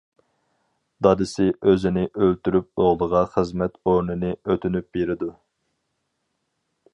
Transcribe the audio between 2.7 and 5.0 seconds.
ئوغلىغا خىزمەت ئورنىنى ئۆتۈنۈپ